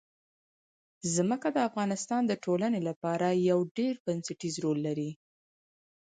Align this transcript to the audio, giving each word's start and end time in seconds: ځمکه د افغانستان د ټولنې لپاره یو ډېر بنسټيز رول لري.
ځمکه 1.15 1.47
د 1.51 1.57
افغانستان 1.69 2.21
د 2.27 2.33
ټولنې 2.43 2.79
لپاره 2.89 3.27
یو 3.49 3.59
ډېر 3.77 3.93
بنسټيز 4.05 4.55
رول 4.63 4.79
لري. 4.87 5.11